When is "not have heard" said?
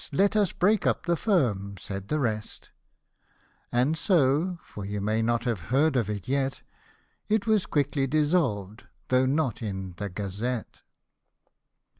5.21-5.95